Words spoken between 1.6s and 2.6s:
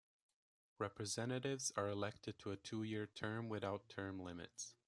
are elected to a